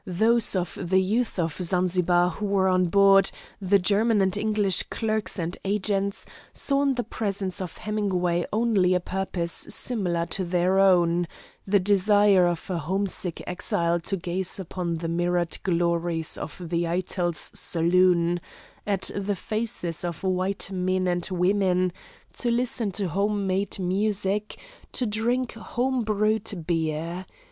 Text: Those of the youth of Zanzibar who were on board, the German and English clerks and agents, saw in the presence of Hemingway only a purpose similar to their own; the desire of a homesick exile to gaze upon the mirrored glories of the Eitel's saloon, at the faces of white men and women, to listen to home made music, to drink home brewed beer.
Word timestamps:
Those 0.03 0.55
of 0.55 0.79
the 0.81 0.99
youth 0.99 1.37
of 1.37 1.61
Zanzibar 1.61 2.31
who 2.31 2.47
were 2.47 2.67
on 2.67 2.87
board, 2.87 3.29
the 3.61 3.77
German 3.77 4.19
and 4.19 4.35
English 4.35 4.81
clerks 4.89 5.37
and 5.37 5.55
agents, 5.63 6.25
saw 6.53 6.81
in 6.81 6.95
the 6.95 7.03
presence 7.03 7.61
of 7.61 7.77
Hemingway 7.77 8.47
only 8.51 8.95
a 8.95 8.99
purpose 8.99 9.51
similar 9.69 10.25
to 10.25 10.43
their 10.43 10.79
own; 10.79 11.27
the 11.67 11.79
desire 11.79 12.47
of 12.47 12.67
a 12.71 12.79
homesick 12.79 13.43
exile 13.45 13.99
to 13.99 14.17
gaze 14.17 14.59
upon 14.59 14.97
the 14.97 15.07
mirrored 15.07 15.59
glories 15.61 16.35
of 16.35 16.59
the 16.69 16.87
Eitel's 16.87 17.51
saloon, 17.53 18.41
at 18.87 19.11
the 19.15 19.35
faces 19.35 20.03
of 20.03 20.23
white 20.23 20.71
men 20.71 21.07
and 21.07 21.27
women, 21.31 21.93
to 22.33 22.49
listen 22.49 22.91
to 22.93 23.07
home 23.09 23.45
made 23.45 23.77
music, 23.77 24.57
to 24.93 25.05
drink 25.05 25.53
home 25.53 26.03
brewed 26.03 26.65
beer. 26.65 27.27